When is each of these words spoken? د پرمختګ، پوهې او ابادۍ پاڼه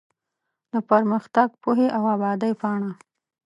د 0.71 0.73
پرمختګ، 0.89 1.49
پوهې 1.61 1.87
او 1.97 2.03
ابادۍ 2.15 2.53
پاڼه 2.61 2.91